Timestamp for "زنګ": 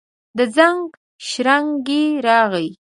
0.55-0.83